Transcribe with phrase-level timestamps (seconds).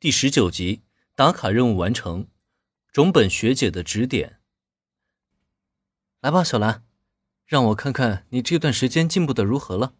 [0.00, 0.80] 第十九集
[1.14, 2.26] 打卡任务完成，
[2.90, 4.40] 种本学姐的指点。
[6.22, 6.86] 来吧，小兰，
[7.44, 9.92] 让我看看你这段时间进步的如何了。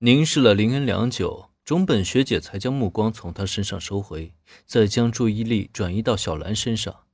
[0.00, 4.34] 凝视了林恩良久，种本学姐才将目光从他身上收回，
[4.66, 7.06] 再将注意力转移到小兰身上。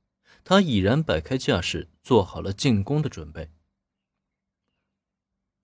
[0.43, 3.49] 她已然摆开架势，做好了进攻的准备。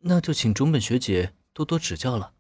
[0.06, 2.34] 那就请种本学姐多多指教了。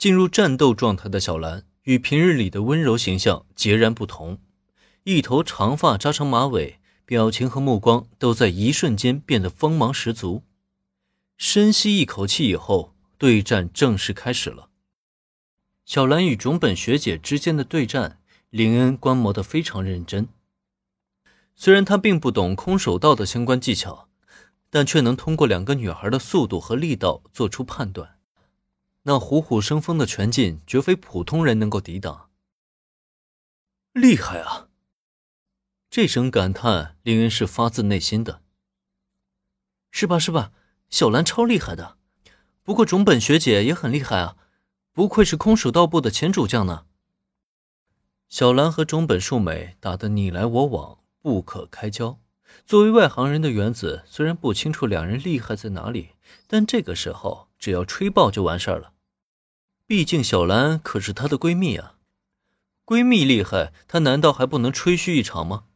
[0.00, 4.38] 进入战斗状态的小兰与平日里的温柔形象截然不同，
[5.04, 10.42] 一头长发扎成马尾，表情和目光都在一瞬间变得锋芒十足。
[11.36, 14.70] 深吸一口气以后，对战正式开始了。
[15.84, 20.28] 小兰与种本学姐之间的对战，林恩观摩得非常认真。
[21.54, 24.08] 虽然他并不懂空手道的相关技巧，
[24.70, 28.16] 但却能通过两个女孩的速度和力道做出判断。
[29.02, 32.28] 那虎虎生风的拳劲，绝非普通人能够抵挡。
[33.92, 34.68] 厉害啊！
[35.90, 38.42] 这声感叹，令人是发自内心的。
[39.90, 40.18] 是吧？
[40.18, 40.52] 是吧？
[40.88, 41.96] 小兰超厉害的。
[42.62, 44.36] 不过种本学姐也很厉害啊，
[44.92, 46.86] 不愧是空手道部的前主将呢。
[48.28, 52.20] 小兰和种本树美打得你来我往，不可开交。
[52.64, 56.10] 作为外行人的原子，虽然不清楚两人厉害在哪里，
[56.46, 58.94] 但这个时候只要吹爆就完事儿了。
[59.86, 61.98] 毕竟小兰可是她的闺蜜啊，
[62.84, 65.66] 闺蜜厉害，她难道还不能吹嘘一场吗？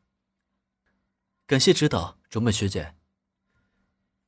[1.46, 2.94] 感谢指导，种本学姐。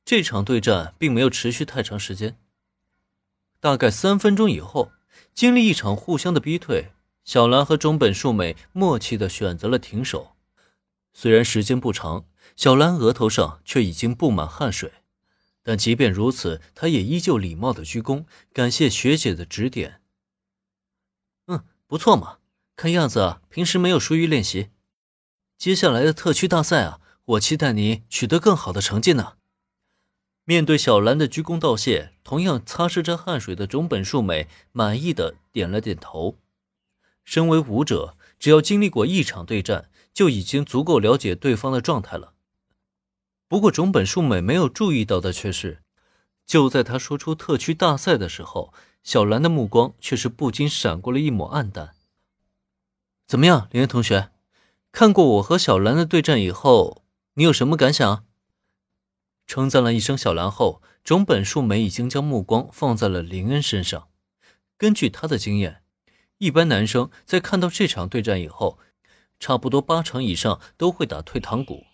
[0.05, 2.39] 这场对战并没有持续太长时间，
[3.59, 4.91] 大概三分钟以后，
[5.33, 6.93] 经历一场互相的逼退，
[7.25, 10.35] 小兰和种本树美默契的选择了停手。
[11.13, 14.93] 虽然时间不长，小兰额头上却已经布满汗水。
[15.67, 18.23] 但即便如此，他也依旧礼貌的鞠躬，
[18.53, 19.99] 感谢学姐的指点。
[21.47, 22.37] 嗯，不错嘛，
[22.77, 24.69] 看样子啊，平时没有疏于练习。
[25.57, 29.33] 接下来的特区大赛啊，我期待你取得更好的成绩呢。
[30.45, 36.37] 面对小兰的鞠躬道谢，同样擦拭着汗水的种本树美满意的点了点头。
[37.25, 42.35] 身为武者，只要经历过一场对战，就已经足够了解对方的状态了。
[43.47, 45.81] 不过，种本树美没有注意到的却是，
[46.45, 51.95] 就在他说出特区大赛的时候，小兰的目光却是不禁闪过了一抹暗淡。
[53.25, 54.31] 怎么样，林恩同学，
[54.91, 57.03] 看过我和小兰的对战以后，
[57.35, 58.25] 你有什么感想？
[59.45, 64.09] 称赞了一声小兰后，种本树美已经将目光放在了林恩身上。
[64.77, 65.83] 根据他的经验，
[66.37, 68.77] 一般男生在看到这场对战以后，
[69.39, 71.85] 差不多八成以上都会打退堂鼓。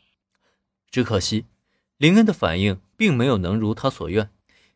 [0.93, 1.47] 只可惜，
[1.97, 4.29] 林恩的反应并没有能如他所愿，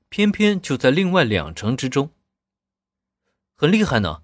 [0.10, 2.10] 偏偏就在另外两成之中。
[3.54, 4.24] 很厉害呢，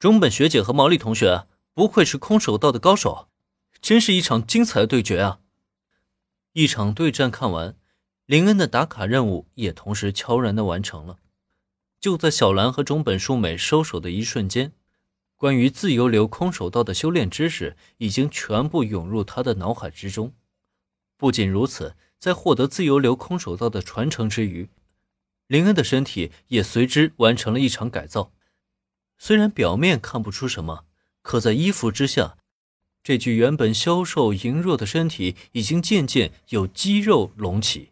[0.00, 3.28] 中本学姐和毛利同学不愧是空手道的高手，
[3.80, 5.38] 真是一场精彩的对决啊！
[6.54, 7.76] 一场对战看完，
[8.26, 11.18] 林恩的打卡任务也同时悄然的完成了。
[12.00, 14.72] 就在小兰和中本淑美收手的一瞬间，
[15.36, 20.32] 关于自由流空手道的修炼知识已经全部涌入他的脑海之中。
[21.18, 24.70] 不仅如此，在获得自由流空手道的传承之余，
[25.48, 28.32] 林恩的身体也随之完成了一场改造。
[29.18, 30.86] 虽然表面看不出什么，
[31.22, 32.38] 可在衣服之下，
[33.02, 37.90] 这具原本消瘦羸弱的身体已经渐渐有肌肉隆起。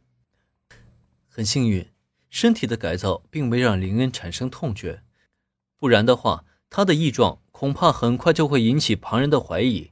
[1.28, 1.91] 很幸运，
[2.31, 5.03] 身体的改造并没让林恩产生痛觉，
[5.76, 9.91] 不然的话，他的异状恐怕很快就会引起旁人的怀疑。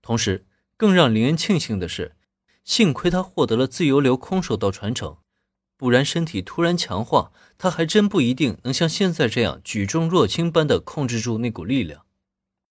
[0.00, 0.46] 同时，
[0.78, 2.14] 更让林恩庆幸的是，
[2.64, 5.18] 幸亏他获得了自由流空手道传承，
[5.76, 12.04] 不然身体突然强化，他还真不一定能像现在这样举重若轻般的控制住那股力量。